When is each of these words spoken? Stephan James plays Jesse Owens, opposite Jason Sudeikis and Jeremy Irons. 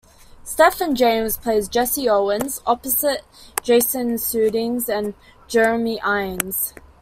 Stephan 0.43 0.95
James 0.95 1.37
plays 1.37 1.67
Jesse 1.67 2.09
Owens, 2.09 2.59
opposite 2.65 3.21
Jason 3.61 4.15
Sudeikis 4.15 4.89
and 4.89 5.13
Jeremy 5.47 6.01
Irons. 6.01 6.73